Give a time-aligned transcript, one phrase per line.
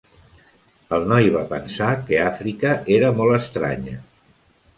[0.97, 3.97] El noi va pensar que Àfrica era molt estranya.